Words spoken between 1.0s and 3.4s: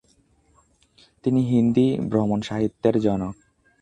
তিনি হিন্দি ভ্রমণসাহিত্যের জনক।